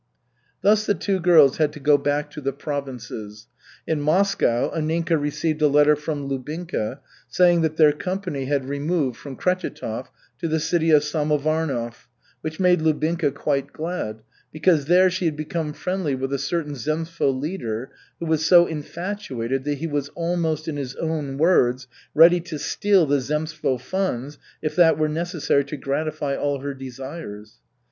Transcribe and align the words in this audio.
Thus 0.63 0.87
the 0.87 0.95
two 0.95 1.19
girls 1.19 1.57
had 1.57 1.71
to 1.73 1.79
go 1.79 1.95
back 1.95 2.31
to 2.31 2.41
the 2.41 2.51
provinces. 2.53 3.45
In 3.85 4.01
Moscow 4.01 4.73
Anninka 4.73 5.11
received 5.15 5.61
a 5.61 5.67
letter 5.67 5.95
from 5.95 6.27
Lubinka, 6.27 6.97
saying 7.27 7.61
that 7.61 7.77
their 7.77 7.91
company 7.91 8.45
had 8.45 8.67
removed 8.67 9.15
from 9.19 9.35
Krechetov 9.35 10.07
to 10.39 10.47
the 10.47 10.59
city 10.59 10.89
of 10.89 11.03
Samovarnov, 11.03 12.07
which 12.41 12.59
made 12.59 12.81
Lubinka 12.81 13.31
quite 13.31 13.71
glad, 13.73 14.23
because 14.51 14.85
there 14.85 15.11
she 15.11 15.25
had 15.25 15.37
become 15.37 15.71
friendly 15.71 16.15
with 16.15 16.33
a 16.33 16.39
certain 16.39 16.73
zemstvo 16.73 17.29
leader, 17.39 17.91
who 18.19 18.25
was 18.25 18.43
so 18.43 18.65
infatuated 18.65 19.65
that 19.65 19.77
he 19.77 19.85
was 19.85 20.09
almost, 20.15 20.67
in 20.67 20.77
his 20.77 20.95
own 20.95 21.37
words, 21.37 21.85
"ready 22.15 22.39
to 22.39 22.57
steal 22.57 23.05
the 23.05 23.19
zemstvo 23.19 23.79
funds, 23.79 24.39
if 24.63 24.75
that 24.75 24.97
were 24.97 25.07
necessary 25.07 25.63
to 25.65 25.77
gratify 25.77 26.35
all 26.35 26.57
her 26.61 26.73
desires." 26.73 27.59